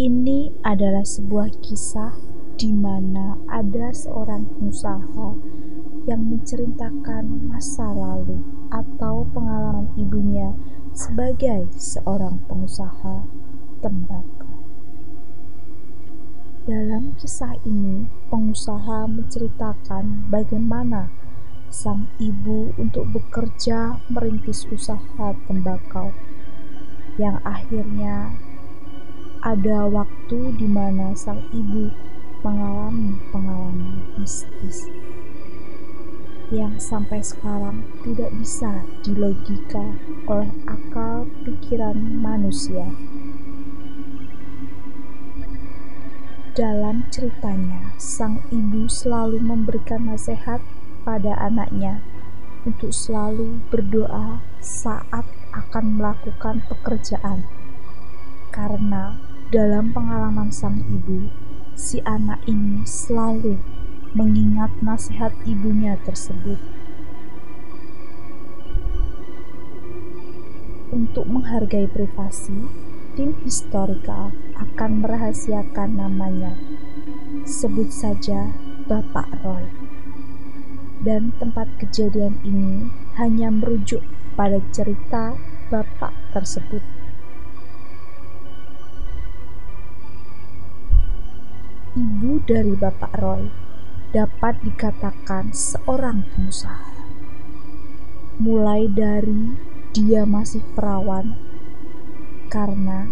Ini 0.00 0.64
adalah 0.64 1.04
sebuah 1.04 1.60
kisah 1.60 2.16
di 2.56 2.72
mana 2.72 3.36
ada 3.52 3.92
seorang 3.92 4.48
pengusaha 4.48 5.36
yang 6.08 6.24
menceritakan 6.24 7.52
masa 7.52 7.92
lalu 7.92 8.40
atau 8.72 9.28
pengalaman 9.28 9.92
ibunya 10.00 10.56
sebagai 10.96 11.68
seorang 11.76 12.40
pengusaha 12.48 13.28
tembakau. 13.84 14.64
Dalam 16.64 17.12
kisah 17.20 17.60
ini, 17.68 18.08
pengusaha 18.32 19.04
menceritakan 19.04 20.32
bagaimana 20.32 21.12
sang 21.68 22.08
ibu 22.16 22.72
untuk 22.80 23.04
bekerja 23.12 24.00
merintis 24.08 24.64
usaha 24.72 25.36
tembakau 25.44 26.16
yang 27.20 27.36
akhirnya 27.44 28.32
ada 29.40 29.88
waktu 29.88 30.52
di 30.60 30.68
mana 30.68 31.16
sang 31.16 31.40
ibu 31.48 31.88
mengalami 32.44 33.16
pengalaman 33.32 34.04
mistis 34.20 34.84
yang 36.52 36.76
sampai 36.76 37.24
sekarang 37.24 37.86
tidak 38.04 38.28
bisa 38.36 38.84
dilogika 39.00 39.96
oleh 40.28 40.50
akal 40.66 41.24
pikiran 41.46 41.96
manusia. 42.20 42.90
Dalam 46.52 47.06
ceritanya, 47.08 47.94
sang 47.96 48.42
ibu 48.50 48.90
selalu 48.90 49.38
memberikan 49.40 50.10
nasihat 50.10 50.58
pada 51.06 51.38
anaknya 51.38 52.02
untuk 52.66 52.92
selalu 52.92 53.62
berdoa 53.70 54.42
saat 54.58 55.24
akan 55.54 55.96
melakukan 55.96 56.66
pekerjaan, 56.66 57.46
karena 58.50 59.29
dalam 59.50 59.90
pengalaman 59.90 60.54
sang 60.54 60.78
ibu, 60.86 61.26
si 61.74 61.98
anak 62.06 62.38
ini 62.46 62.86
selalu 62.86 63.58
mengingat 64.14 64.70
nasihat 64.78 65.34
ibunya 65.42 65.98
tersebut. 66.06 66.54
Untuk 70.94 71.26
menghargai 71.26 71.90
privasi, 71.90 72.70
tim 73.18 73.34
historikal 73.42 74.30
akan 74.54 75.02
merahasiakan 75.02 75.98
namanya. 75.98 76.54
Sebut 77.42 77.90
saja 77.90 78.54
Bapak 78.86 79.34
Roy. 79.42 79.66
Dan 81.02 81.34
tempat 81.42 81.66
kejadian 81.82 82.38
ini 82.46 82.86
hanya 83.18 83.50
merujuk 83.50 84.06
pada 84.38 84.62
cerita 84.70 85.34
bapak 85.74 86.14
tersebut. 86.30 86.99
Dari 92.46 92.72
Bapak 92.76 93.12
Roy 93.20 93.48
dapat 94.10 94.58
dikatakan 94.64 95.52
seorang 95.52 96.24
pengusaha. 96.34 96.92
Mulai 98.40 98.88
dari 98.88 99.54
dia 99.92 100.24
masih 100.24 100.64
perawan, 100.72 101.36
karena 102.48 103.10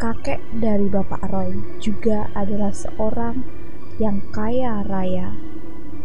kakek 0.00 0.40
dari 0.56 0.88
Bapak 0.88 1.26
Roy 1.28 1.60
juga 1.82 2.32
adalah 2.32 2.72
seorang 2.72 3.44
yang 4.00 4.24
kaya 4.32 4.80
raya 4.88 5.36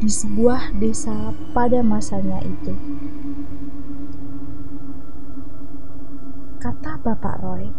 di 0.03 0.11
sebuah 0.11 0.75
desa 0.75 1.31
pada 1.55 1.79
masanya 1.79 2.43
itu. 2.43 2.75
Kata 6.59 6.99
Bapak 6.99 7.39
Roy, 7.39 7.71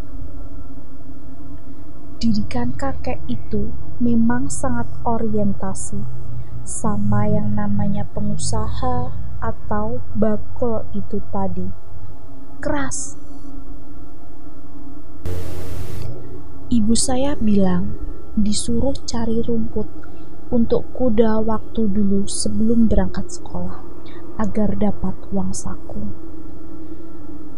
didikan 2.16 2.72
kakek 2.72 3.20
itu 3.28 3.68
memang 3.96 4.52
sangat 4.52 4.84
orientasi 5.08 6.00
sama 6.66 7.24
yang 7.30 7.56
namanya 7.56 8.04
pengusaha 8.12 9.08
atau 9.40 10.02
bakul 10.12 10.84
itu 10.92 11.22
tadi. 11.32 11.64
Keras. 12.60 13.16
Ibu 16.66 16.94
saya 16.98 17.38
bilang 17.38 17.94
disuruh 18.34 18.92
cari 19.06 19.40
rumput 19.40 19.86
untuk 20.50 20.90
kuda 20.92 21.40
waktu 21.40 21.88
dulu 21.88 22.26
sebelum 22.26 22.90
berangkat 22.90 23.30
sekolah 23.32 23.80
agar 24.36 24.76
dapat 24.76 25.14
uang 25.32 25.54
saku 25.54 26.26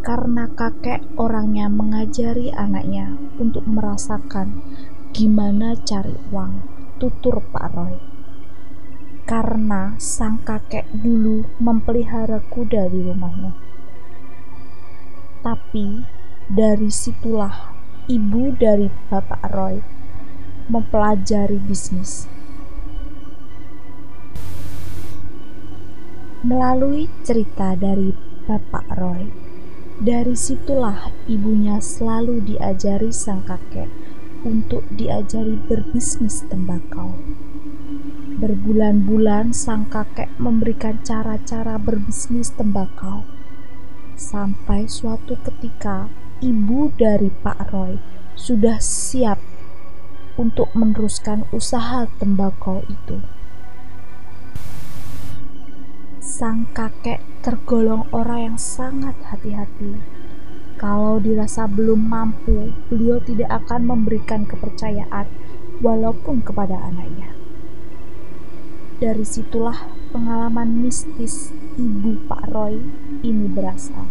karena 0.09 0.49
kakek 0.49 1.05
orangnya 1.21 1.69
mengajari 1.69 2.49
anaknya 2.49 3.13
untuk 3.37 3.69
merasakan 3.69 4.65
gimana 5.09 5.73
cari 5.89 6.13
uang, 6.29 6.53
tutur 7.01 7.41
Pak 7.41 7.67
Roy. 7.73 7.97
Karena 9.25 9.97
sang 9.97 10.41
kakek 10.45 10.89
dulu 10.93 11.45
memelihara 11.61 12.45
kuda 12.49 12.89
di 12.89 13.01
rumahnya. 13.05 13.53
Tapi 15.41 16.05
dari 16.49 16.89
situlah 16.93 17.73
ibu 18.09 18.53
dari 18.57 18.89
Bapak 19.09 19.45
Roy 19.53 19.77
mempelajari 20.69 21.57
bisnis. 21.61 22.29
Melalui 26.45 27.09
cerita 27.25 27.77
dari 27.77 28.13
Bapak 28.49 28.97
Roy, 28.97 29.29
dari 29.99 30.39
situlah 30.39 31.11
ibunya 31.29 31.83
selalu 31.83 32.45
diajari 32.45 33.11
sang 33.11 33.43
kakek 33.45 34.08
untuk 34.47 34.87
diajari 34.95 35.59
berbisnis 35.59 36.47
tembakau. 36.47 37.19
Berbulan-bulan 38.39 39.51
sang 39.51 39.91
kakek 39.91 40.31
memberikan 40.39 41.03
cara-cara 41.03 41.75
berbisnis 41.79 42.55
tembakau. 42.55 43.27
Sampai 44.15 44.87
suatu 44.87 45.39
ketika 45.43 46.07
ibu 46.39 46.95
dari 46.95 47.35
Pak 47.35 47.75
Roy 47.75 47.99
sudah 48.39 48.79
siap 48.79 49.43
untuk 50.39 50.71
meneruskan 50.79 51.43
usaha 51.51 52.07
tembakau 52.23 52.87
itu. 52.87 53.19
Sang 56.23 56.71
kakek 56.71 57.19
tergolong 57.43 58.07
orang 58.15 58.55
yang 58.55 58.59
sangat 58.61 59.19
hati-hati. 59.27 59.99
Kalau 60.79 61.19
dirasa 61.19 61.67
belum 61.67 62.07
mampu, 62.07 62.71
beliau 62.87 63.19
tidak 63.19 63.51
akan 63.67 63.91
memberikan 63.91 64.47
kepercayaan 64.47 65.27
walaupun 65.83 66.39
kepada 66.39 66.79
anaknya. 66.87 67.35
Dari 69.03 69.27
situlah 69.27 69.91
pengalaman 70.15 70.79
mistis 70.79 71.51
ibu 71.75 72.23
Pak 72.31 72.55
Roy 72.55 72.79
ini 73.27 73.51
berasal. 73.51 74.07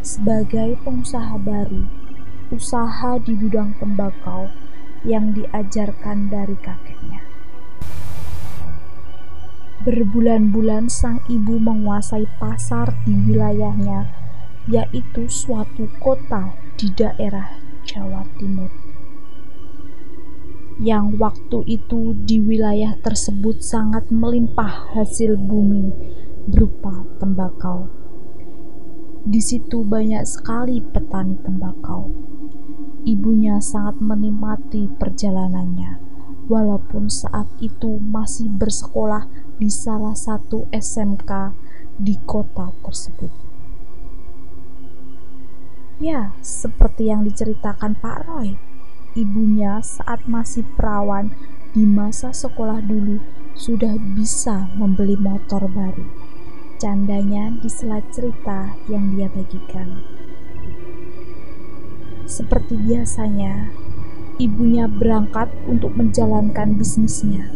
Sebagai 0.00 0.80
pengusaha 0.80 1.36
baru, 1.36 1.84
usaha 2.48 3.20
di 3.20 3.36
bidang 3.36 3.76
tembakau 3.76 4.48
yang 5.04 5.36
diajarkan 5.36 6.32
dari 6.32 6.56
kakeknya. 6.56 7.20
Berbulan-bulan 9.84 10.88
sang 10.88 11.20
ibu 11.28 11.60
menguasai 11.60 12.24
pasar 12.40 12.96
di 13.04 13.16
wilayahnya, 13.20 14.21
yaitu 14.70 15.26
suatu 15.26 15.90
kota 15.98 16.54
di 16.78 16.90
daerah 16.94 17.58
Jawa 17.82 18.22
Timur. 18.38 18.70
Yang 20.82 21.06
waktu 21.18 21.58
itu 21.78 22.16
di 22.26 22.42
wilayah 22.42 22.98
tersebut 23.02 23.62
sangat 23.62 24.10
melimpah 24.10 24.94
hasil 24.96 25.38
bumi 25.38 25.94
berupa 26.50 27.06
tembakau. 27.22 27.86
Di 29.22 29.38
situ 29.38 29.86
banyak 29.86 30.26
sekali 30.26 30.82
petani 30.82 31.38
tembakau. 31.38 32.10
Ibunya 33.06 33.62
sangat 33.62 34.02
menikmati 34.02 34.90
perjalanannya, 34.98 36.02
walaupun 36.50 37.06
saat 37.06 37.46
itu 37.62 38.02
masih 38.02 38.50
bersekolah 38.50 39.26
di 39.62 39.70
salah 39.70 40.18
satu 40.18 40.66
SMK 40.74 41.54
di 41.98 42.18
kota 42.26 42.74
tersebut. 42.82 43.51
Ya, 46.02 46.34
seperti 46.42 47.14
yang 47.14 47.22
diceritakan 47.22 47.94
Pak 47.94 48.26
Roy, 48.26 48.58
ibunya 49.14 49.78
saat 49.86 50.26
masih 50.26 50.66
perawan 50.74 51.30
di 51.70 51.86
masa 51.86 52.34
sekolah 52.34 52.82
dulu 52.82 53.22
sudah 53.54 53.94
bisa 54.18 54.66
membeli 54.74 55.14
motor 55.14 55.70
baru. 55.70 56.02
Candanya 56.82 57.54
di 57.54 57.70
sela 57.70 58.02
cerita 58.10 58.74
yang 58.90 59.14
dia 59.14 59.30
bagikan. 59.30 60.02
Seperti 62.26 62.74
biasanya, 62.82 63.70
ibunya 64.42 64.90
berangkat 64.90 65.54
untuk 65.70 65.94
menjalankan 65.94 66.74
bisnisnya 66.74 67.46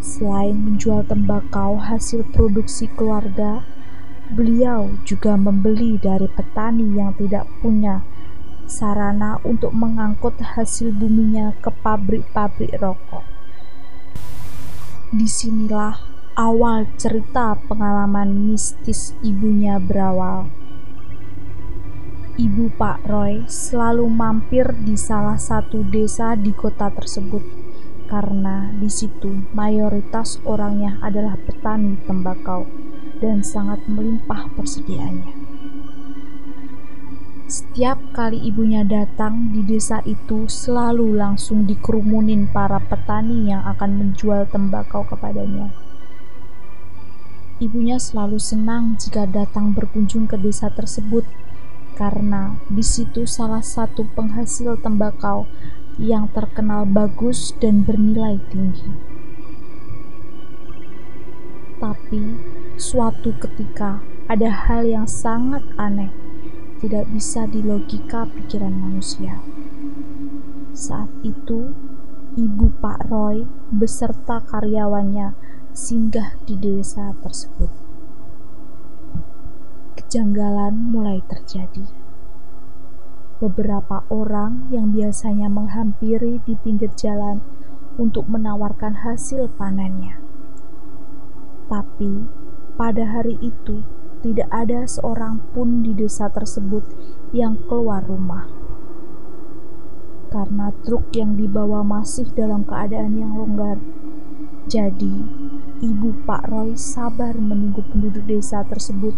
Selain 0.00 0.56
menjual 0.56 1.04
tembakau 1.04 1.76
hasil 1.76 2.24
produksi 2.32 2.88
keluarga, 2.88 3.60
beliau 4.30 4.94
juga 5.02 5.34
membeli 5.34 5.98
dari 5.98 6.30
petani 6.30 6.94
yang 6.94 7.12
tidak 7.18 7.50
punya 7.58 8.06
sarana 8.70 9.42
untuk 9.42 9.74
mengangkut 9.74 10.38
hasil 10.38 10.94
buminya 10.94 11.50
ke 11.58 11.74
pabrik-pabrik 11.82 12.78
rokok. 12.78 13.26
Di 15.10 15.26
sinilah 15.26 15.98
awal 16.38 16.86
cerita 16.94 17.58
pengalaman 17.66 18.30
mistis 18.54 19.18
ibunya 19.26 19.82
berawal. 19.82 20.46
Ibu 22.38 22.72
Pak 22.78 23.04
Roy 23.10 23.44
selalu 23.50 24.06
mampir 24.08 24.72
di 24.80 24.94
salah 24.96 25.36
satu 25.36 25.82
desa 25.84 26.38
di 26.38 26.54
kota 26.54 26.88
tersebut 26.88 27.42
karena 28.08 28.72
di 28.72 28.88
situ 28.88 29.44
mayoritas 29.52 30.40
orangnya 30.48 30.96
adalah 31.04 31.36
petani 31.36 32.00
tembakau 32.08 32.79
dan 33.20 33.44
sangat 33.44 33.84
melimpah 33.86 34.48
persediaannya. 34.56 35.36
Setiap 37.50 37.98
kali 38.14 38.38
ibunya 38.46 38.86
datang 38.86 39.50
di 39.50 39.66
desa 39.66 39.98
itu 40.06 40.46
selalu 40.46 41.18
langsung 41.18 41.66
dikerumunin 41.66 42.46
para 42.46 42.78
petani 42.78 43.50
yang 43.50 43.66
akan 43.66 43.90
menjual 43.98 44.46
tembakau 44.48 45.02
kepadanya. 45.02 45.74
Ibunya 47.58 47.98
selalu 47.98 48.38
senang 48.38 48.96
jika 48.96 49.26
datang 49.28 49.74
berkunjung 49.74 50.30
ke 50.30 50.38
desa 50.38 50.70
tersebut 50.70 51.26
karena 51.98 52.56
di 52.70 52.80
situ 52.86 53.28
salah 53.28 53.60
satu 53.60 54.08
penghasil 54.16 54.80
tembakau 54.80 55.44
yang 56.00 56.30
terkenal 56.32 56.88
bagus 56.88 57.52
dan 57.58 57.84
bernilai 57.84 58.40
tinggi. 58.48 59.09
Tapi 61.80 62.36
suatu 62.76 63.32
ketika 63.40 64.04
ada 64.28 64.52
hal 64.52 64.84
yang 64.84 65.08
sangat 65.08 65.64
aneh 65.80 66.12
tidak 66.84 67.08
bisa 67.08 67.48
dilogika 67.48 68.28
pikiran 68.28 68.76
manusia. 68.76 69.40
Saat 70.76 71.08
itu, 71.24 71.72
ibu 72.36 72.68
Pak 72.84 73.08
Roy 73.08 73.48
beserta 73.72 74.44
karyawannya 74.44 75.32
singgah 75.72 76.36
di 76.44 76.60
desa 76.60 77.16
tersebut. 77.24 77.72
Kejanggalan 79.96 80.76
mulai 80.92 81.24
terjadi. 81.24 81.88
Beberapa 83.40 84.04
orang 84.12 84.68
yang 84.68 84.92
biasanya 84.92 85.48
menghampiri 85.48 86.44
di 86.44 86.60
pinggir 86.60 86.92
jalan 86.92 87.40
untuk 87.96 88.28
menawarkan 88.28 89.00
hasil 89.00 89.48
panennya. 89.56 90.19
Tapi 91.70 92.26
pada 92.74 93.06
hari 93.06 93.38
itu, 93.38 93.86
tidak 94.26 94.50
ada 94.50 94.90
seorang 94.90 95.38
pun 95.54 95.86
di 95.86 95.94
desa 95.94 96.26
tersebut 96.26 96.82
yang 97.30 97.54
keluar 97.70 98.02
rumah. 98.02 98.50
Karena 100.34 100.74
truk 100.82 101.14
yang 101.14 101.38
dibawa 101.38 101.86
masih 101.86 102.26
dalam 102.34 102.66
keadaan 102.66 103.14
yang 103.14 103.38
longgar. 103.38 103.78
Jadi, 104.66 105.14
ibu 105.78 106.10
Pak 106.26 106.50
Roy 106.50 106.74
sabar 106.74 107.38
menunggu 107.38 107.86
penduduk 107.86 108.26
desa 108.26 108.66
tersebut 108.66 109.14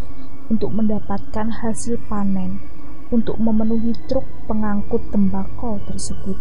untuk 0.52 0.76
mendapatkan 0.76 1.64
hasil 1.64 1.96
panen 2.12 2.60
untuk 3.08 3.37
memenuhi 3.40 3.96
truk 4.08 4.25
pengangkut 4.44 5.08
tembakau 5.08 5.81
tersebut 5.88 6.37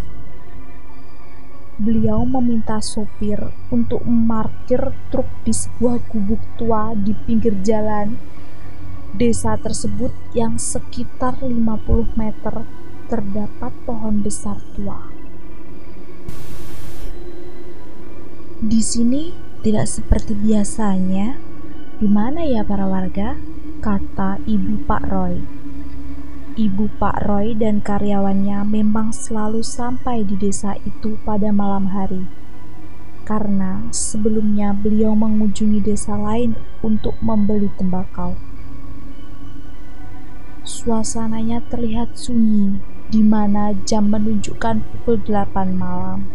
beliau 1.82 2.22
meminta 2.22 2.78
sopir 2.78 3.42
untuk 3.74 4.06
memarkir 4.06 4.94
truk 5.10 5.26
di 5.42 5.50
sebuah 5.50 5.98
gubuk 6.14 6.42
tua 6.62 6.94
di 6.94 7.18
pinggir 7.18 7.58
jalan 7.66 8.22
desa 9.12 9.58
tersebut 9.58 10.14
yang 10.38 10.62
sekitar 10.62 11.42
50 11.42 12.16
meter 12.16 12.64
terdapat 13.12 13.74
pohon 13.84 14.24
besar 14.24 14.56
tua. 14.78 15.12
Di 18.62 18.80
sini 18.80 19.34
tidak 19.66 19.90
seperti 19.90 20.38
biasanya. 20.38 21.42
Di 21.98 22.06
mana 22.10 22.46
ya 22.46 22.62
para 22.62 22.86
warga? 22.86 23.38
Kata 23.82 24.38
ibu 24.46 24.86
Pak 24.86 25.04
Roy. 25.10 25.61
Ibu 26.62 26.94
Pak 27.02 27.26
Roy 27.26 27.58
dan 27.58 27.82
karyawannya 27.82 28.62
memang 28.70 29.10
selalu 29.10 29.66
sampai 29.66 30.22
di 30.22 30.38
desa 30.38 30.78
itu 30.86 31.18
pada 31.26 31.50
malam 31.50 31.90
hari. 31.90 32.30
Karena 33.26 33.90
sebelumnya 33.90 34.70
beliau 34.70 35.18
mengunjungi 35.18 35.82
desa 35.82 36.14
lain 36.14 36.54
untuk 36.86 37.18
membeli 37.18 37.74
tembakau. 37.82 38.38
Suasananya 40.62 41.66
terlihat 41.66 42.14
sunyi, 42.14 42.78
di 43.10 43.26
mana 43.26 43.74
jam 43.90 44.14
menunjukkan 44.14 44.86
pukul 44.86 45.18
8 45.26 45.74
malam. 45.74 46.30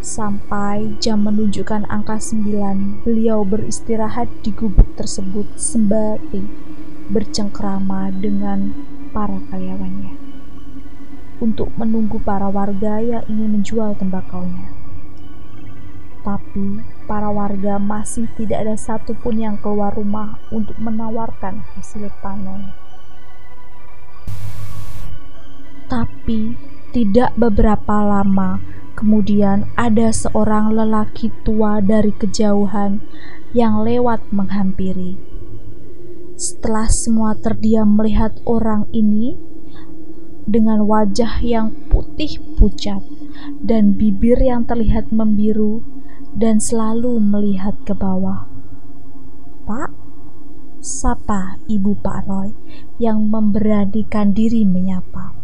Sampai 0.00 0.96
jam 1.04 1.20
menunjukkan 1.20 1.84
angka 1.92 2.16
9, 2.16 3.04
beliau 3.04 3.44
beristirahat 3.44 4.32
di 4.40 4.56
gubuk 4.56 4.96
tersebut 4.96 5.44
sembari 5.60 6.67
bercengkrama 7.08 8.12
dengan 8.12 8.72
para 9.16 9.40
karyawannya 9.48 10.14
untuk 11.38 11.70
menunggu 11.78 12.18
para 12.20 12.50
warga 12.50 12.98
yang 12.98 13.24
ingin 13.30 13.60
menjual 13.60 13.94
tembakaunya. 13.94 14.74
Tapi 16.26 16.82
para 17.06 17.30
warga 17.30 17.78
masih 17.78 18.26
tidak 18.36 18.66
ada 18.66 18.76
satupun 18.76 19.40
yang 19.40 19.56
keluar 19.62 19.94
rumah 19.94 20.36
untuk 20.50 20.76
menawarkan 20.76 21.62
hasil 21.78 22.10
panen. 22.20 22.74
Tapi 25.88 26.58
tidak 26.92 27.32
beberapa 27.38 28.04
lama 28.04 28.60
kemudian 28.98 29.70
ada 29.78 30.10
seorang 30.10 30.74
lelaki 30.74 31.30
tua 31.46 31.78
dari 31.78 32.10
kejauhan 32.10 32.98
yang 33.54 33.80
lewat 33.86 34.20
menghampiri. 34.34 35.27
Setelah 36.38 36.86
semua 36.86 37.34
terdiam 37.34 37.98
melihat 37.98 38.30
orang 38.46 38.86
ini 38.94 39.34
dengan 40.46 40.86
wajah 40.86 41.42
yang 41.42 41.74
putih 41.90 42.38
pucat 42.54 43.02
dan 43.58 43.98
bibir 43.98 44.38
yang 44.38 44.62
terlihat 44.62 45.10
membiru, 45.10 45.82
dan 46.38 46.62
selalu 46.62 47.18
melihat 47.18 47.74
ke 47.82 47.90
bawah. 47.90 48.46
Pak, 49.66 49.90
sapa 50.78 51.58
ibu 51.66 51.98
Pak 51.98 52.30
Roy 52.30 52.54
yang 53.02 53.26
memberanikan 53.26 54.30
diri 54.30 54.62
menyapa. 54.62 55.34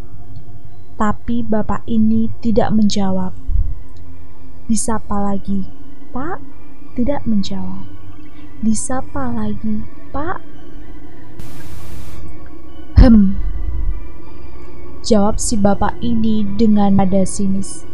Tapi 0.94 1.42
bapak 1.42 1.82
ini 1.90 2.30
tidak 2.38 2.70
menjawab. 2.70 3.34
Disapa 4.70 5.18
lagi, 5.18 5.66
Pak, 6.14 6.38
tidak 6.94 7.26
menjawab. 7.26 7.82
Disapa 8.62 9.34
lagi, 9.34 9.82
Pak. 10.14 10.53
Hem. 12.98 13.36
Jawab 15.04 15.36
si 15.36 15.60
bapak 15.60 16.00
ini 16.00 16.40
dengan 16.56 16.96
nada 16.96 17.28
sinis. 17.28 17.84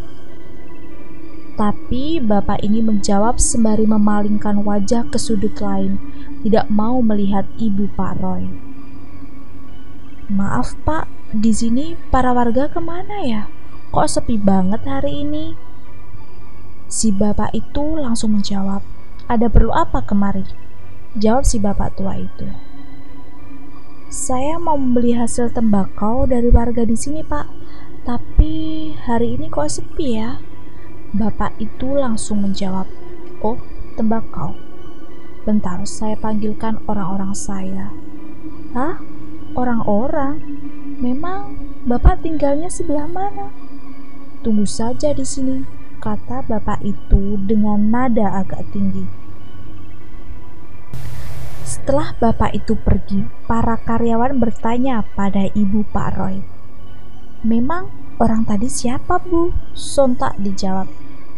Tapi 1.58 2.22
bapak 2.22 2.62
ini 2.64 2.80
menjawab 2.80 3.36
sembari 3.36 3.84
memalingkan 3.84 4.62
wajah 4.64 5.04
ke 5.10 5.18
sudut 5.20 5.58
lain, 5.58 6.00
tidak 6.40 6.70
mau 6.72 7.02
melihat 7.04 7.44
ibu 7.60 7.90
Pak 7.98 8.16
Roy. 8.22 8.48
Maaf 10.30 10.78
pak, 10.86 11.10
di 11.34 11.50
sini 11.50 11.98
para 12.14 12.30
warga 12.30 12.70
ke 12.70 12.78
mana 12.78 13.26
ya? 13.26 13.50
Kok 13.90 14.06
sepi 14.06 14.38
banget 14.38 14.86
hari 14.86 15.26
ini? 15.26 15.58
Si 16.86 17.10
bapak 17.10 17.50
itu 17.50 17.98
langsung 17.98 18.38
menjawab, 18.38 18.86
ada 19.26 19.50
perlu 19.50 19.74
apa 19.74 20.06
kemari? 20.06 20.46
Jawab 21.18 21.42
si 21.42 21.58
bapak 21.58 21.98
tua 21.98 22.14
itu. 22.14 22.46
Saya 24.10 24.58
mau 24.58 24.74
membeli 24.74 25.14
hasil 25.14 25.54
tembakau 25.54 26.26
dari 26.26 26.50
warga 26.50 26.82
di 26.82 26.98
sini 26.98 27.22
pak, 27.22 27.46
tapi 28.02 28.90
hari 29.06 29.38
ini 29.38 29.46
kok 29.46 29.70
sepi 29.70 30.18
ya? 30.18 30.42
Bapak 31.14 31.54
itu 31.62 31.94
langsung 31.94 32.42
menjawab, 32.42 32.90
"Oh, 33.38 33.62
tembakau." 33.94 34.58
Bentar, 35.46 35.86
saya 35.86 36.18
panggilkan 36.18 36.82
orang-orang 36.90 37.38
saya. 37.38 37.94
Hah? 38.74 38.98
Orang-orang? 39.54 40.42
Memang 40.98 41.54
Bapak 41.86 42.26
tinggalnya 42.26 42.66
sebelah 42.66 43.06
mana? 43.06 43.54
Tunggu 44.42 44.66
saja 44.66 45.14
di 45.14 45.22
sini, 45.22 45.62
kata 46.02 46.42
bapak 46.50 46.82
itu 46.82 47.38
dengan 47.40 47.94
nada 47.94 48.42
agak 48.42 48.68
tinggi. 48.74 49.19
Setelah 51.70 52.18
bapak 52.18 52.50
itu 52.50 52.74
pergi, 52.74 53.30
para 53.46 53.78
karyawan 53.78 54.42
bertanya 54.42 55.06
pada 55.14 55.46
ibu 55.54 55.86
Pak 55.86 56.18
Roy. 56.18 56.42
Memang 57.46 57.86
orang 58.18 58.42
tadi 58.42 58.66
siapa 58.66 59.22
bu? 59.22 59.54
Sontak 59.70 60.34
dijawab. 60.42 60.90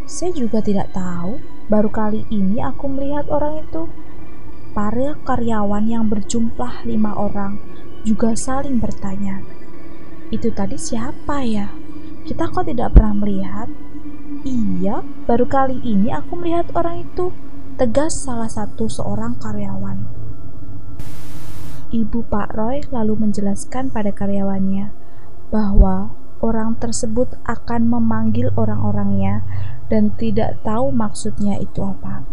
Saya 0.08 0.32
juga 0.32 0.64
tidak 0.64 0.96
tahu, 0.96 1.36
baru 1.68 1.92
kali 1.92 2.24
ini 2.32 2.64
aku 2.64 2.88
melihat 2.88 3.28
orang 3.28 3.60
itu. 3.60 3.92
Para 4.72 5.20
karyawan 5.20 5.84
yang 5.84 6.08
berjumlah 6.08 6.88
lima 6.88 7.12
orang 7.12 7.60
juga 8.00 8.32
saling 8.32 8.80
bertanya. 8.80 9.44
Itu 10.32 10.48
tadi 10.48 10.80
siapa 10.80 11.44
ya? 11.44 11.76
Kita 12.24 12.48
kok 12.48 12.72
tidak 12.72 12.96
pernah 12.96 13.20
melihat? 13.20 13.68
Iya, 14.48 15.04
baru 15.28 15.44
kali 15.44 15.84
ini 15.84 16.08
aku 16.08 16.40
melihat 16.40 16.72
orang 16.72 17.04
itu, 17.04 17.36
tegas 17.76 18.16
salah 18.16 18.48
satu 18.48 18.88
seorang 18.88 19.36
karyawan. 19.36 20.21
Ibu 21.92 22.25
Pak 22.25 22.56
Roy 22.56 22.80
lalu 22.88 23.20
menjelaskan 23.20 23.92
pada 23.92 24.16
karyawannya 24.16 24.96
bahwa 25.52 26.16
orang 26.40 26.80
tersebut 26.80 27.37
akan 27.44 27.92
memanggil 27.92 28.49
orang-orangnya 28.56 29.44
dan 29.92 30.08
tidak 30.16 30.56
tahu 30.64 30.88
maksudnya 30.88 31.61
itu 31.61 31.84
apa. 31.84 32.25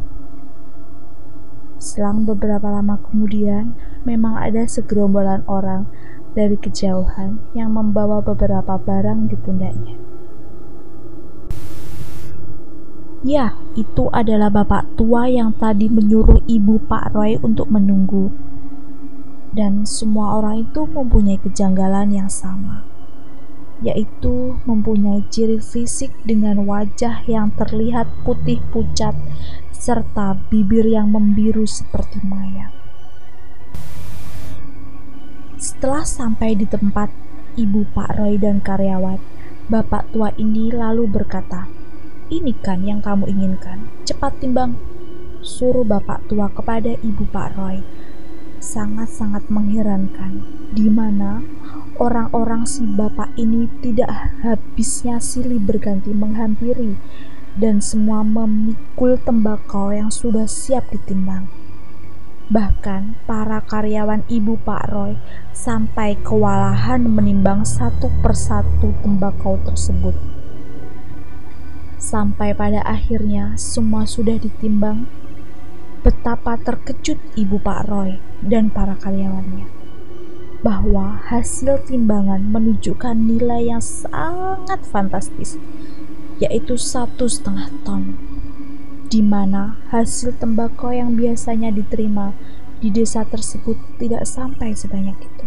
Selang 1.75 2.23
beberapa 2.23 2.71
lama 2.71 3.03
kemudian, 3.03 3.75
memang 4.07 4.39
ada 4.39 4.63
segerombolan 4.63 5.43
orang 5.43 5.91
dari 6.39 6.55
kejauhan 6.55 7.43
yang 7.51 7.75
membawa 7.75 8.23
beberapa 8.23 8.79
barang 8.79 9.27
di 9.27 9.35
pundaknya. 9.35 9.95
Ya, 13.27 13.59
itu 13.75 14.07
adalah 14.15 14.47
bapak 14.47 14.95
tua 14.95 15.27
yang 15.27 15.51
tadi 15.51 15.91
menyuruh 15.91 16.47
ibu 16.47 16.79
Pak 16.87 17.11
Roy 17.11 17.35
untuk 17.43 17.67
menunggu 17.67 18.31
dan 19.49 19.85
semua 19.89 20.37
orang 20.37 20.69
itu 20.69 20.85
mempunyai 20.85 21.41
kejanggalan 21.41 22.13
yang 22.13 22.29
sama, 22.29 22.85
yaitu 23.81 24.61
mempunyai 24.69 25.25
ciri 25.33 25.57
fisik 25.57 26.13
dengan 26.21 26.61
wajah 26.67 27.25
yang 27.25 27.49
terlihat 27.57 28.05
putih 28.21 28.61
pucat 28.69 29.17
serta 29.73 30.35
bibir 30.51 30.85
yang 30.85 31.09
membiru 31.09 31.63
seperti 31.63 32.19
mayat. 32.27 32.69
Setelah 35.59 36.03
sampai 36.03 36.55
di 36.55 36.67
tempat 36.67 37.11
ibu 37.55 37.83
Pak 37.91 38.19
Roy 38.19 38.39
dan 38.39 38.63
karyawan, 38.63 39.19
bapak 39.71 40.11
tua 40.11 40.31
ini 40.35 40.71
lalu 40.71 41.07
berkata, 41.07 41.67
"Ini 42.31 42.53
kan 42.59 42.83
yang 42.83 42.99
kamu 42.99 43.27
inginkan, 43.27 43.87
cepat 44.03 44.39
timbang." 44.39 44.75
Suruh 45.39 45.87
bapak 45.87 46.27
tua 46.27 46.51
kepada 46.51 46.99
ibu 46.99 47.23
Pak 47.23 47.55
Roy 47.55 47.79
sangat-sangat 48.59 49.47
mengherankan 49.47 50.43
di 50.75 50.91
mana 50.91 51.41
orang-orang 51.99 52.63
si 52.63 52.83
bapak 52.83 53.31
ini 53.35 53.71
tidak 53.83 54.11
habisnya 54.43 55.19
silih 55.19 55.59
berganti 55.59 56.11
menghampiri 56.11 56.99
dan 57.59 57.83
semua 57.83 58.23
memikul 58.23 59.19
tembakau 59.19 59.91
yang 59.91 60.07
sudah 60.07 60.47
siap 60.47 60.87
ditimbang. 60.91 61.51
Bahkan 62.49 63.29
para 63.29 63.61
karyawan 63.61 64.25
ibu 64.25 64.57
Pak 64.57 64.89
Roy 64.89 65.13
sampai 65.53 66.17
kewalahan 66.17 67.05
menimbang 67.05 67.61
satu 67.61 68.09
persatu 68.25 68.95
tembakau 69.05 69.61
tersebut. 69.61 70.17
Sampai 71.99 72.57
pada 72.57 72.81
akhirnya 72.81 73.53
semua 73.53 74.09
sudah 74.09 74.39
ditimbang 74.41 75.05
betapa 75.99 76.55
terkejut 76.55 77.19
ibu 77.35 77.59
Pak 77.59 77.87
Roy 77.87 78.19
dan 78.43 78.71
para 78.71 78.95
karyawannya 78.95 79.79
bahwa 80.59 81.23
hasil 81.31 81.87
timbangan 81.87 82.43
menunjukkan 82.43 83.15
nilai 83.15 83.71
yang 83.71 83.79
sangat 83.79 84.83
fantastis, 84.83 85.55
yaitu 86.43 86.75
satu 86.75 87.31
setengah 87.31 87.71
ton, 87.87 88.19
di 89.07 89.23
mana 89.23 89.79
hasil 89.87 90.35
tembakau 90.35 90.91
yang 90.91 91.15
biasanya 91.15 91.71
diterima 91.71 92.35
di 92.83 92.91
desa 92.91 93.23
tersebut 93.23 93.79
tidak 93.99 94.27
sampai 94.27 94.75
sebanyak 94.75 95.15
itu. 95.15 95.45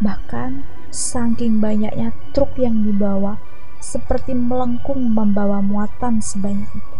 Bahkan, 0.00 0.64
saking 0.88 1.60
banyaknya 1.60 2.16
truk 2.32 2.56
yang 2.56 2.80
dibawa, 2.80 3.36
seperti 3.80 4.32
melengkung 4.32 5.12
membawa 5.12 5.60
muatan 5.60 6.24
sebanyak 6.24 6.68
itu. 6.72 6.95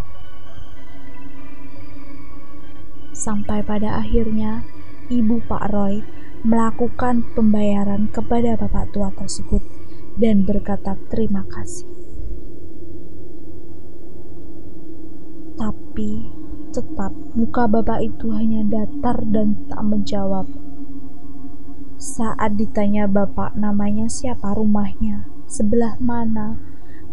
Sampai 3.17 3.65
pada 3.65 3.97
akhirnya 3.97 4.69
ibu 5.09 5.41
Pak 5.49 5.73
Roy 5.73 6.05
melakukan 6.45 7.25
pembayaran 7.33 8.13
kepada 8.13 8.61
bapak 8.61 8.93
tua 8.93 9.09
tersebut 9.17 9.65
dan 10.21 10.45
berkata 10.45 10.95
terima 11.09 11.43
kasih. 11.49 11.89
Tapi 15.57 16.29
tetap 16.77 17.17
muka 17.33 17.65
bapak 17.65 18.05
itu 18.05 18.29
hanya 18.37 18.61
datar 18.63 19.25
dan 19.25 19.65
tak 19.73 19.81
menjawab. 19.81 20.45
Saat 21.97 22.61
ditanya 22.61 23.09
bapak 23.09 23.57
namanya 23.57 24.05
siapa 24.13 24.53
rumahnya, 24.53 25.25
sebelah 25.49 25.97
mana, 25.97 26.61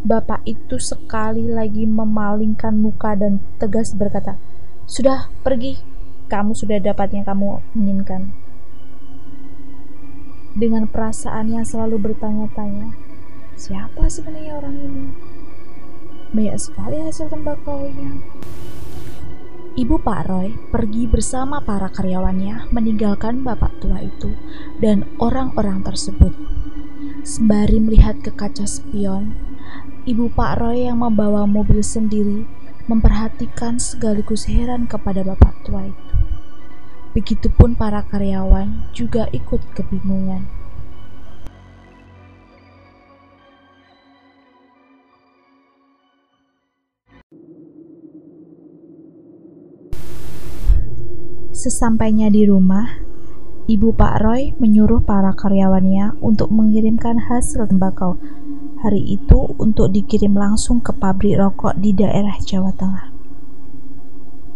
bapak 0.04 0.44
itu 0.44 0.76
sekali 0.76 1.48
lagi 1.48 1.88
memalingkan 1.88 2.76
muka 2.76 3.16
dan 3.16 3.40
tegas 3.56 3.96
berkata, 3.96 4.36
"Sudah 4.84 5.32
pergi, 5.48 5.93
kamu 6.32 6.56
sudah 6.56 6.80
dapat 6.80 7.12
yang 7.16 7.26
kamu 7.28 7.60
inginkan. 7.76 8.36
Dengan 10.54 10.86
perasaan 10.86 11.50
yang 11.50 11.66
selalu 11.66 12.12
bertanya-tanya, 12.12 12.94
siapa 13.58 14.06
sebenarnya 14.06 14.54
orang 14.62 14.76
ini? 14.78 15.06
Banyak 16.34 16.58
sekali 16.62 17.02
hasil 17.02 17.30
tembakaunya. 17.30 18.22
Ibu 19.74 20.06
Pak 20.06 20.22
Roy 20.30 20.54
pergi 20.70 21.10
bersama 21.10 21.58
para 21.58 21.90
karyawannya 21.90 22.70
meninggalkan 22.70 23.42
bapak 23.42 23.82
tua 23.82 24.06
itu 24.06 24.38
dan 24.78 25.10
orang-orang 25.18 25.82
tersebut. 25.82 26.30
Sembari 27.26 27.82
melihat 27.82 28.22
ke 28.22 28.30
kaca 28.30 28.70
spion, 28.70 29.34
Ibu 30.06 30.30
Pak 30.38 30.62
Roy 30.62 30.86
yang 30.86 31.02
membawa 31.02 31.50
mobil 31.50 31.82
sendiri 31.82 32.46
memperhatikan 32.86 33.82
sekaligus 33.82 34.46
heran 34.46 34.86
kepada 34.86 35.26
bapak 35.26 35.56
tua 35.66 35.90
itu. 35.90 36.13
Begitupun 37.14 37.78
para 37.78 38.02
karyawan 38.10 38.90
juga 38.90 39.30
ikut 39.30 39.62
kebingungan. 39.78 40.50
Sesampainya 51.54 52.28
di 52.34 52.50
rumah, 52.50 53.00
Ibu 53.70 53.96
Pak 53.96 54.20
Roy 54.20 54.52
menyuruh 54.60 55.06
para 55.06 55.32
karyawannya 55.32 56.20
untuk 56.20 56.52
mengirimkan 56.52 57.30
hasil 57.30 57.70
tembakau 57.72 58.20
hari 58.84 59.16
itu 59.16 59.56
untuk 59.56 59.96
dikirim 59.96 60.36
langsung 60.36 60.84
ke 60.84 60.92
pabrik 60.92 61.40
rokok 61.40 61.80
di 61.80 61.96
daerah 61.96 62.36
Jawa 62.44 62.76
Tengah. 62.76 63.13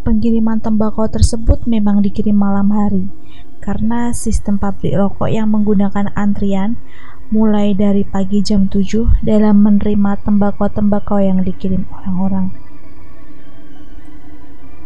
Pengiriman 0.07 0.63
tembakau 0.63 1.03
tersebut 1.11 1.67
memang 1.67 1.99
dikirim 1.99 2.39
malam 2.39 2.71
hari 2.71 3.11
karena 3.59 4.15
sistem 4.15 4.55
pabrik 4.55 4.95
rokok 4.95 5.27
yang 5.27 5.51
menggunakan 5.51 6.15
antrian 6.15 6.79
mulai 7.27 7.75
dari 7.75 8.07
pagi 8.07 8.39
jam 8.39 8.71
7 8.71 9.19
dalam 9.19 9.59
menerima 9.59 10.23
tembakau-tembakau 10.23 11.19
yang 11.19 11.43
dikirim 11.43 11.83
orang-orang. 11.91 12.55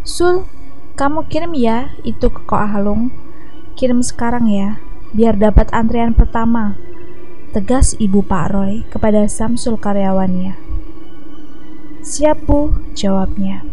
Sul, 0.02 0.50
kamu 0.98 1.30
kirim 1.30 1.54
ya 1.54 1.94
itu 2.02 2.34
ke 2.34 2.42
Koa 2.50 2.66
Halung. 2.66 3.14
Kirim 3.78 4.02
sekarang 4.02 4.50
ya, 4.50 4.82
biar 5.14 5.38
dapat 5.38 5.70
antrian 5.70 6.18
pertama. 6.18 6.74
Tegas 7.54 7.94
Ibu 7.94 8.26
Pak 8.26 8.46
Roy 8.58 8.82
kepada 8.90 9.30
Samsul 9.30 9.78
karyawannya. 9.78 10.58
Siap 12.02 12.50
Bu, 12.50 12.74
jawabnya. 12.98 13.71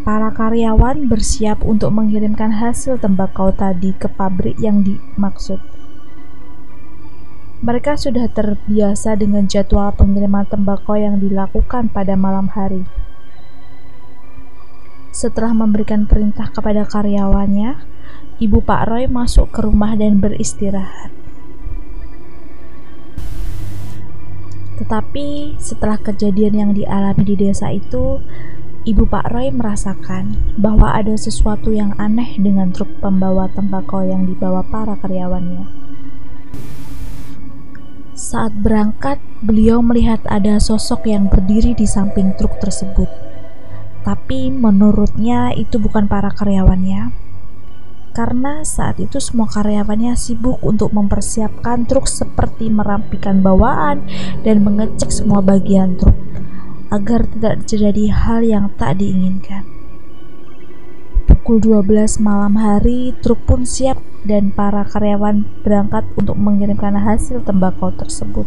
Para 0.00 0.32
karyawan 0.32 1.12
bersiap 1.12 1.60
untuk 1.60 1.92
mengirimkan 1.92 2.56
hasil 2.56 2.96
tembakau 3.04 3.52
tadi 3.52 3.92
ke 3.92 4.08
pabrik 4.08 4.56
yang 4.56 4.80
dimaksud. 4.80 5.60
Mereka 7.60 8.00
sudah 8.00 8.24
terbiasa 8.32 9.20
dengan 9.20 9.44
jadwal 9.44 9.92
pengiriman 9.92 10.48
tembakau 10.48 10.96
yang 10.96 11.20
dilakukan 11.20 11.92
pada 11.92 12.16
malam 12.16 12.48
hari. 12.48 12.88
Setelah 15.12 15.52
memberikan 15.52 16.08
perintah 16.08 16.48
kepada 16.48 16.88
karyawannya, 16.88 17.84
Ibu 18.40 18.64
Pak 18.64 18.88
Roy 18.88 19.04
masuk 19.04 19.52
ke 19.52 19.60
rumah 19.68 19.92
dan 20.00 20.16
beristirahat. 20.16 21.12
Tetapi 24.80 25.60
setelah 25.60 26.00
kejadian 26.00 26.54
yang 26.56 26.72
dialami 26.72 27.20
di 27.28 27.36
desa 27.36 27.68
itu, 27.68 28.24
Ibu 28.80 29.04
Pak 29.12 29.28
Roy 29.28 29.52
merasakan 29.52 30.56
bahwa 30.56 30.96
ada 30.96 31.12
sesuatu 31.12 31.68
yang 31.68 31.92
aneh 32.00 32.40
dengan 32.40 32.72
truk 32.72 32.88
pembawa 33.04 33.52
tembakau 33.52 34.00
yang 34.00 34.24
dibawa 34.24 34.64
para 34.64 34.96
karyawannya. 34.96 35.68
Saat 38.16 38.56
berangkat, 38.56 39.20
beliau 39.44 39.84
melihat 39.84 40.24
ada 40.24 40.56
sosok 40.56 41.04
yang 41.04 41.28
berdiri 41.28 41.76
di 41.76 41.84
samping 41.84 42.32
truk 42.40 42.56
tersebut. 42.56 43.08
Tapi 44.00 44.48
menurutnya 44.48 45.52
itu 45.52 45.76
bukan 45.76 46.08
para 46.08 46.32
karyawannya. 46.32 47.28
karena 48.10 48.66
saat 48.66 48.98
itu 48.98 49.22
semua 49.22 49.46
karyawannya 49.46 50.18
sibuk 50.18 50.58
untuk 50.66 50.90
mempersiapkan 50.90 51.86
truk 51.86 52.10
seperti 52.10 52.66
merapikan 52.66 53.38
bawaan 53.38 54.02
dan 54.42 54.66
mengecek 54.66 55.14
semua 55.14 55.38
bagian 55.38 55.94
truk 55.94 56.29
agar 56.90 57.26
tidak 57.30 57.64
terjadi 57.64 58.10
hal 58.10 58.42
yang 58.42 58.66
tak 58.74 58.98
diinginkan. 58.98 59.64
Pukul 61.30 61.62
12 61.62 62.18
malam 62.18 62.58
hari, 62.58 63.14
truk 63.22 63.38
pun 63.46 63.62
siap 63.62 64.02
dan 64.26 64.50
para 64.50 64.82
karyawan 64.82 65.46
berangkat 65.62 66.04
untuk 66.18 66.34
mengirimkan 66.36 66.98
hasil 66.98 67.46
tembakau 67.46 67.94
tersebut. 67.94 68.44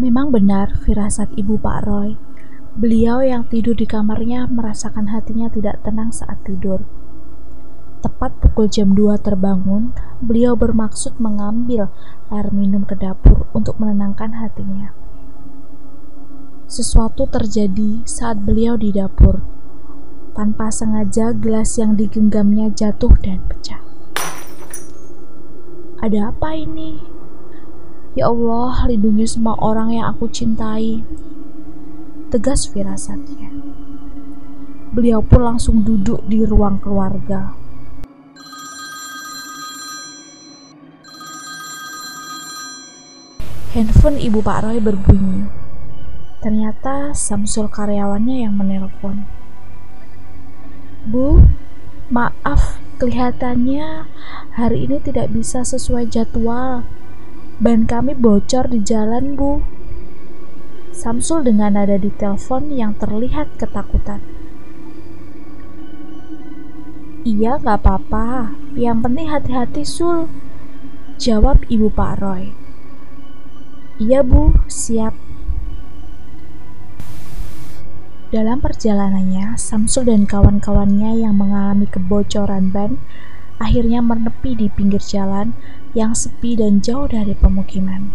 Memang 0.00 0.32
benar 0.32 0.80
firasat 0.82 1.36
ibu 1.36 1.60
Pak 1.60 1.80
Roy 1.84 2.16
Beliau 2.70 3.18
yang 3.18 3.50
tidur 3.50 3.74
di 3.74 3.82
kamarnya 3.82 4.46
merasakan 4.46 5.10
hatinya 5.10 5.50
tidak 5.50 5.82
tenang 5.82 6.14
saat 6.14 6.38
tidur. 6.46 6.86
Tepat 7.98 8.38
pukul 8.38 8.70
jam 8.70 8.94
2 8.94 9.18
terbangun, 9.18 9.90
beliau 10.22 10.54
bermaksud 10.54 11.18
mengambil 11.18 11.90
air 12.30 12.48
minum 12.54 12.86
ke 12.86 12.94
dapur 12.94 13.50
untuk 13.52 13.74
menenangkan 13.82 14.38
hatinya. 14.38 14.94
Sesuatu 16.70 17.26
terjadi 17.26 18.06
saat 18.06 18.46
beliau 18.46 18.78
di 18.78 18.94
dapur. 18.94 19.42
Tanpa 20.38 20.70
sengaja 20.70 21.34
gelas 21.34 21.74
yang 21.74 21.98
digenggamnya 21.98 22.70
jatuh 22.70 23.10
dan 23.18 23.42
pecah. 23.50 23.82
Ada 25.98 26.30
apa 26.30 26.54
ini? 26.54 27.02
Ya 28.14 28.30
Allah, 28.30 28.86
lindungi 28.86 29.26
semua 29.26 29.58
orang 29.58 29.98
yang 29.98 30.14
aku 30.14 30.30
cintai 30.30 31.02
tegas 32.30 32.70
firasatnya. 32.70 33.50
Beliau 34.94 35.26
pun 35.26 35.42
langsung 35.42 35.82
duduk 35.82 36.22
di 36.30 36.46
ruang 36.46 36.78
keluarga. 36.78 37.50
Handphone 43.74 44.22
ibu 44.22 44.38
Pak 44.38 44.70
Roy 44.70 44.78
berbunyi. 44.78 45.59
Ternyata 46.40 47.12
Samsul 47.12 47.68
karyawannya 47.68 48.48
yang 48.48 48.56
menelpon. 48.56 49.28
Bu, 51.04 51.44
maaf 52.08 52.80
kelihatannya 52.96 54.08
hari 54.56 54.88
ini 54.88 55.00
tidak 55.04 55.32
bisa 55.32 55.64
sesuai 55.64 56.08
jadwal. 56.08 56.88
Ban 57.60 57.84
kami 57.84 58.16
bocor 58.16 58.72
di 58.72 58.80
jalan, 58.80 59.36
Bu. 59.36 59.60
Samsul 60.96 61.44
dengan 61.44 61.76
nada 61.76 62.00
di 62.00 62.08
telepon 62.08 62.72
yang 62.72 62.96
terlihat 62.96 63.60
ketakutan. 63.60 64.20
Iya 67.20 67.60
gak 67.60 67.84
apa-apa, 67.84 68.56
yang 68.80 69.04
penting 69.04 69.28
hati-hati 69.28 69.84
Sul. 69.84 70.24
Jawab 71.20 71.68
ibu 71.68 71.92
Pak 71.92 72.16
Roy. 72.16 72.56
Iya 74.00 74.24
bu, 74.24 74.56
siap. 74.64 75.29
Dalam 78.30 78.62
perjalanannya, 78.62 79.58
Samsul 79.58 80.06
dan 80.06 80.22
kawan-kawannya 80.22 81.18
yang 81.18 81.34
mengalami 81.34 81.90
kebocoran 81.90 82.70
ban 82.70 83.02
akhirnya 83.58 83.98
menepi 83.98 84.54
di 84.54 84.70
pinggir 84.70 85.02
jalan 85.02 85.50
yang 85.98 86.14
sepi 86.14 86.54
dan 86.54 86.78
jauh 86.78 87.10
dari 87.10 87.34
pemukiman. 87.34 88.14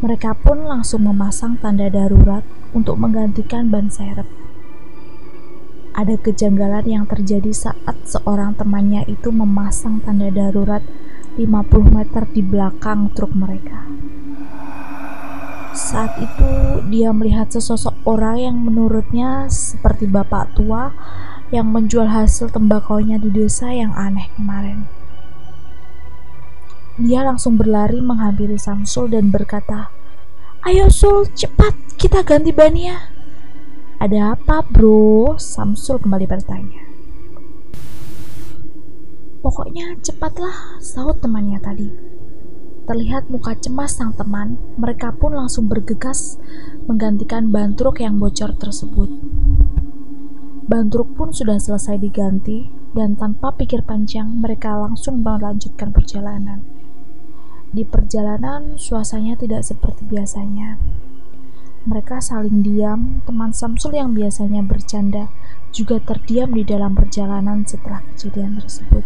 Mereka 0.00 0.40
pun 0.40 0.64
langsung 0.64 1.04
memasang 1.04 1.60
tanda 1.60 1.92
darurat 1.92 2.40
untuk 2.72 2.96
menggantikan 2.96 3.68
ban 3.68 3.92
serep. 3.92 4.24
Ada 5.92 6.16
kejanggalan 6.24 6.88
yang 6.88 7.04
terjadi 7.04 7.52
saat 7.52 8.00
seorang 8.08 8.56
temannya 8.56 9.04
itu 9.04 9.28
memasang 9.28 10.00
tanda 10.00 10.32
darurat 10.32 10.80
50 11.36 11.44
meter 12.00 12.24
di 12.32 12.40
belakang 12.40 13.12
truk 13.12 13.36
mereka. 13.36 13.84
Saat 15.74 16.14
itu 16.22 16.46
dia 16.86 17.10
melihat 17.10 17.50
sesosok 17.50 17.98
orang 18.06 18.38
yang 18.38 18.56
menurutnya 18.62 19.50
seperti 19.50 20.06
bapak 20.06 20.54
tua 20.54 20.94
yang 21.50 21.66
menjual 21.66 22.06
hasil 22.06 22.54
tembakaunya 22.54 23.18
di 23.18 23.34
desa 23.34 23.74
yang 23.74 23.90
aneh 23.90 24.30
kemarin. 24.38 24.86
Dia 26.94 27.26
langsung 27.26 27.58
berlari 27.58 27.98
menghampiri 27.98 28.54
Samsul 28.54 29.10
dan 29.10 29.34
berkata, 29.34 29.90
Ayo 30.62 30.86
Sul, 30.94 31.26
cepat 31.34 31.74
kita 31.98 32.22
ganti 32.22 32.54
bannya. 32.54 33.10
Ada 33.98 34.38
apa 34.38 34.62
bro? 34.62 35.34
Samsul 35.42 35.98
kembali 35.98 36.26
bertanya. 36.30 36.86
Pokoknya 39.42 39.98
cepatlah, 40.06 40.78
sahut 40.78 41.18
temannya 41.18 41.58
tadi. 41.58 42.13
Terlihat 42.84 43.32
muka 43.32 43.56
cemas 43.56 43.96
sang 43.96 44.12
teman, 44.12 44.60
mereka 44.76 45.08
pun 45.16 45.32
langsung 45.32 45.72
bergegas 45.72 46.36
menggantikan 46.84 47.48
ban 47.48 47.72
truk 47.72 48.04
yang 48.04 48.20
bocor 48.20 48.52
tersebut. 48.60 49.08
Ban 50.68 50.92
truk 50.92 51.16
pun 51.16 51.32
sudah 51.32 51.56
selesai 51.56 51.96
diganti, 51.96 52.68
dan 52.92 53.16
tanpa 53.16 53.56
pikir 53.56 53.88
panjang, 53.88 54.36
mereka 54.36 54.76
langsung 54.76 55.24
melanjutkan 55.24 55.96
perjalanan. 55.96 56.60
Di 57.72 57.88
perjalanan, 57.88 58.76
suasananya 58.76 59.40
tidak 59.40 59.64
seperti 59.64 60.04
biasanya. 60.04 60.76
Mereka 61.88 62.20
saling 62.20 62.60
diam, 62.60 63.24
teman 63.24 63.56
Samsul 63.56 63.96
yang 63.96 64.12
biasanya 64.12 64.60
bercanda 64.60 65.32
juga 65.72 66.04
terdiam 66.04 66.52
di 66.52 66.68
dalam 66.68 66.92
perjalanan 66.92 67.64
setelah 67.64 68.04
kejadian 68.12 68.60
tersebut. 68.60 69.04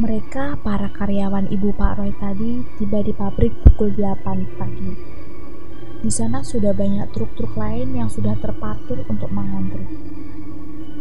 Mereka, 0.00 0.56
para 0.64 0.88
karyawan 0.88 1.52
ibu 1.52 1.76
Pak 1.76 2.00
Roy 2.00 2.16
tadi, 2.16 2.64
tiba 2.80 3.04
di 3.04 3.12
pabrik 3.12 3.52
pukul 3.60 3.92
8 3.92 4.56
pagi. 4.56 4.96
Di 6.00 6.08
sana 6.08 6.40
sudah 6.40 6.72
banyak 6.72 7.12
truk-truk 7.12 7.52
lain 7.52 7.92
yang 7.92 8.08
sudah 8.08 8.32
terparkir 8.40 9.04
untuk 9.12 9.28
mengantri. 9.28 9.84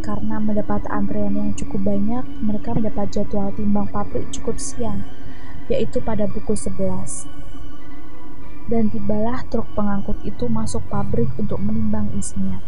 Karena 0.04 0.44
mendapat 0.44 0.84
antrean 0.92 1.32
yang 1.32 1.56
cukup 1.56 1.96
banyak, 1.96 2.28
mereka 2.44 2.76
mendapat 2.76 3.08
jadwal 3.16 3.56
timbang 3.56 3.88
pabrik 3.88 4.28
cukup 4.36 4.60
siang, 4.60 5.08
yaitu 5.72 6.04
pada 6.04 6.28
pukul 6.28 6.60
11. 6.60 7.24
Dan 8.68 8.92
tibalah 8.92 9.48
truk 9.48 9.72
pengangkut 9.80 10.20
itu 10.28 10.52
masuk 10.52 10.84
pabrik 10.92 11.32
untuk 11.40 11.64
menimbang 11.64 12.12
isinya. 12.20 12.60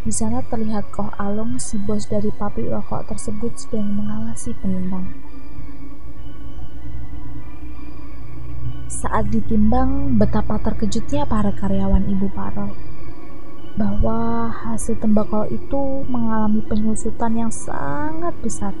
Di 0.00 0.16
sana 0.16 0.40
terlihat 0.48 0.88
Koh 0.96 1.12
Along, 1.20 1.60
si 1.60 1.76
bos 1.76 2.08
dari 2.08 2.32
pabrik 2.32 2.72
rokok 2.72 3.12
tersebut 3.12 3.52
sedang 3.60 4.00
mengawasi 4.00 4.56
penimbang. 4.56 5.31
Saat 8.92 9.32
ditimbang, 9.32 10.20
betapa 10.20 10.60
terkejutnya 10.60 11.24
para 11.24 11.48
karyawan 11.48 12.12
Ibu 12.12 12.28
Paro 12.36 12.76
bahwa 13.72 14.52
hasil 14.52 15.00
tembakau 15.00 15.48
itu 15.48 16.04
mengalami 16.12 16.60
penyusutan 16.60 17.40
yang 17.40 17.48
sangat 17.48 18.36
besar. 18.44 18.76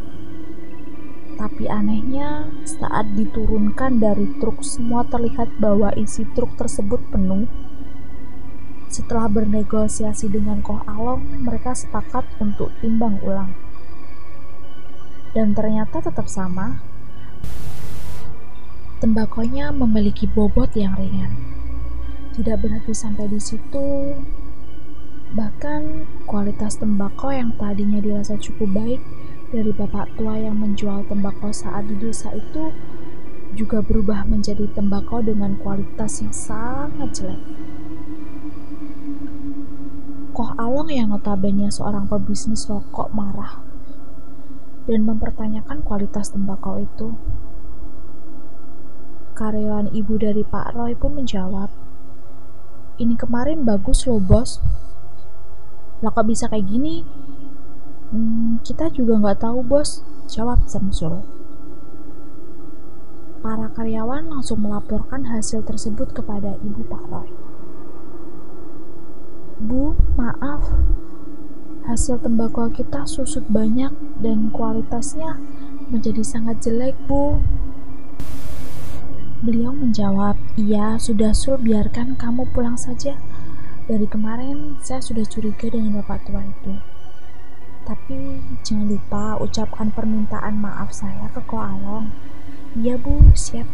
Tapi 1.40 1.64
anehnya, 1.64 2.44
saat 2.68 3.16
diturunkan 3.16 4.04
dari 4.04 4.36
truk, 4.36 4.60
semua 4.60 5.08
terlihat 5.08 5.56
bahwa 5.56 5.88
isi 5.96 6.28
truk 6.36 6.60
tersebut 6.60 7.00
penuh. 7.08 7.48
Setelah 8.92 9.32
bernegosiasi 9.32 10.28
dengan 10.28 10.60
Koh 10.60 10.84
Along, 10.84 11.48
mereka 11.48 11.72
sepakat 11.72 12.28
untuk 12.36 12.68
timbang 12.84 13.16
ulang. 13.24 13.56
Dan 15.32 15.56
ternyata 15.56 16.04
tetap 16.04 16.28
sama. 16.28 16.84
Tembakonya 19.02 19.74
memiliki 19.74 20.30
bobot 20.30 20.78
yang 20.78 20.94
ringan. 20.94 21.34
Tidak 22.38 22.54
berarti 22.54 22.94
sampai 22.94 23.26
di 23.26 23.42
situ, 23.42 24.14
Bahkan 25.32 26.04
kualitas 26.28 26.76
tembakau 26.76 27.32
yang 27.32 27.56
tadinya 27.56 28.04
dirasa 28.04 28.36
cukup 28.36 28.68
baik 28.76 29.00
dari 29.48 29.72
bapak 29.72 30.12
tua 30.20 30.36
yang 30.36 30.60
menjual 30.60 31.08
tembakau 31.08 31.48
saat 31.48 31.88
di 31.88 31.96
desa 31.96 32.28
itu 32.36 32.68
juga 33.56 33.80
berubah 33.80 34.28
menjadi 34.28 34.68
tembakau 34.76 35.24
dengan 35.24 35.56
kualitas 35.56 36.20
yang 36.20 36.36
sangat 36.36 37.16
jelek. 37.16 37.40
Koh 40.36 40.52
Along 40.60 40.92
yang 40.92 41.08
notabene 41.08 41.72
seorang 41.72 42.04
pebisnis 42.12 42.68
rokok 42.68 43.08
marah 43.16 43.64
dan 44.84 45.00
mempertanyakan 45.08 45.80
kualitas 45.80 46.28
tembakau 46.28 46.76
itu. 46.76 47.16
Karyawan 49.32 49.88
ibu 49.96 50.20
dari 50.20 50.44
Pak 50.44 50.76
Roy 50.76 50.92
pun 50.92 51.16
menjawab, 51.16 51.72
ini 53.00 53.16
kemarin 53.16 53.64
bagus 53.64 54.04
loh 54.04 54.20
bos, 54.20 54.60
lah 56.04 56.12
kok 56.12 56.28
bisa 56.28 56.50
kayak 56.52 56.68
gini? 56.68 57.06
Hmm, 58.12 58.60
kita 58.60 58.92
juga 58.92 59.16
nggak 59.16 59.40
tahu 59.40 59.64
bos, 59.64 60.04
jawab 60.28 60.68
Samsul. 60.68 61.24
Para 63.40 63.72
karyawan 63.72 64.28
langsung 64.28 64.62
melaporkan 64.62 65.32
hasil 65.32 65.64
tersebut 65.64 66.12
kepada 66.12 66.60
ibu 66.60 66.84
Pak 66.86 67.04
Roy. 67.08 67.30
Bu, 69.62 69.94
maaf, 70.18 70.74
hasil 71.86 72.20
tembakau 72.20 72.70
kita 72.70 73.08
susut 73.08 73.46
banyak 73.48 73.94
dan 74.20 74.50
kualitasnya 74.50 75.38
menjadi 75.90 76.22
sangat 76.26 76.62
jelek, 76.62 76.98
Bu. 77.06 77.38
Beliau 79.42 79.74
menjawab, 79.74 80.38
iya 80.54 80.94
sudah 81.02 81.34
Sul 81.34 81.58
biarkan 81.58 82.14
kamu 82.14 82.46
pulang 82.54 82.78
saja. 82.78 83.18
Dari 83.90 84.06
kemarin 84.06 84.78
saya 84.78 85.02
sudah 85.02 85.26
curiga 85.26 85.66
dengan 85.66 85.98
bapak 85.98 86.30
tua 86.30 86.46
itu. 86.46 86.78
Tapi 87.82 88.38
jangan 88.62 88.86
lupa 88.86 89.42
ucapkan 89.42 89.90
permintaan 89.90 90.62
maaf 90.62 90.94
saya 90.94 91.26
ke 91.34 91.42
Ko 91.42 91.58
Along. 91.58 92.14
Iya 92.78 92.94
bu, 92.94 93.34
siap. 93.34 93.66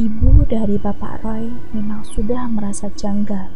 Ibu 0.00 0.48
dari 0.48 0.80
Bapak 0.80 1.20
Roy 1.20 1.52
memang 1.76 2.08
sudah 2.08 2.48
merasa 2.48 2.88
janggal 2.88 3.52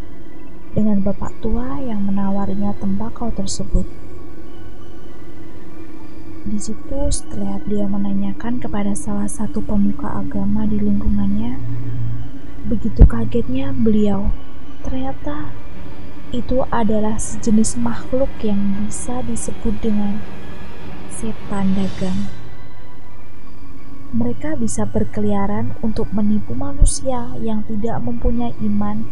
dengan 0.76 1.00
bapak 1.00 1.40
tua 1.40 1.80
yang 1.80 2.04
menawarinya 2.04 2.76
tembakau 2.76 3.32
tersebut. 3.32 4.09
Di 6.40 6.56
situ 6.56 6.96
setelah 7.12 7.60
dia 7.68 7.84
menanyakan 7.84 8.64
kepada 8.64 8.96
salah 8.96 9.28
satu 9.28 9.60
pemuka 9.60 10.08
agama 10.24 10.64
di 10.64 10.80
lingkungannya, 10.80 11.60
begitu 12.64 13.04
kagetnya 13.04 13.76
beliau, 13.76 14.32
ternyata 14.80 15.52
itu 16.32 16.64
adalah 16.72 17.20
sejenis 17.20 17.76
makhluk 17.76 18.32
yang 18.40 18.56
bisa 18.88 19.20
disebut 19.28 19.84
dengan 19.84 20.24
setan 21.12 21.76
dagang. 21.76 22.32
Mereka 24.16 24.56
bisa 24.56 24.88
berkeliaran 24.88 25.76
untuk 25.84 26.08
menipu 26.08 26.56
manusia 26.56 27.36
yang 27.36 27.68
tidak 27.68 28.00
mempunyai 28.00 28.56
iman 28.64 29.04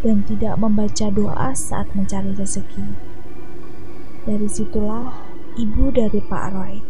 dan 0.00 0.24
tidak 0.24 0.56
membaca 0.56 1.12
doa 1.12 1.52
saat 1.52 1.92
mencari 1.92 2.32
rezeki. 2.32 2.96
Dari 4.24 4.48
situlah 4.50 5.21
ibu 5.56 5.92
dari 5.92 6.20
Pak 6.24 6.46
Roy, 6.56 6.80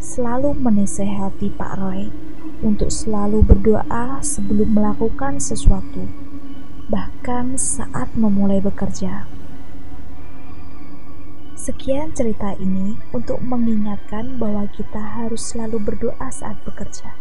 selalu 0.00 0.56
menasehati 0.56 1.52
Pak 1.52 1.72
Roy 1.76 2.08
untuk 2.64 2.88
selalu 2.88 3.44
berdoa 3.44 4.24
sebelum 4.24 4.72
melakukan 4.72 5.36
sesuatu, 5.36 6.08
bahkan 6.88 7.60
saat 7.60 8.08
memulai 8.16 8.64
bekerja. 8.64 9.28
Sekian 11.58 12.16
cerita 12.16 12.56
ini 12.56 12.96
untuk 13.12 13.44
mengingatkan 13.44 14.40
bahwa 14.40 14.64
kita 14.72 15.20
harus 15.20 15.52
selalu 15.52 15.76
berdoa 15.76 16.32
saat 16.32 16.56
bekerja. 16.64 17.12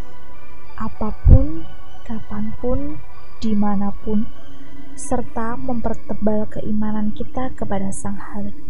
Apa 0.80 1.12
pun, 1.28 1.68
kapan 2.08 2.56
pun, 2.64 3.02
di 3.44 3.52
mana 3.58 3.92
pun, 3.92 4.24
serta 4.96 5.60
mempertebal 5.60 6.48
keimanan 6.48 7.12
kita 7.12 7.52
kepada 7.60 7.92
Sang 7.92 8.16
Halik. 8.16 8.67